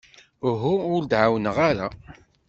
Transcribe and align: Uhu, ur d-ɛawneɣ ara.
Uhu, 0.49 0.73
ur 0.95 1.01
d-ɛawneɣ 1.05 1.57
ara. 1.69 1.87